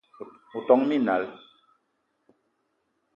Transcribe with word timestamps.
O 0.57 0.59
ton 0.67 0.79
minal 0.91 1.23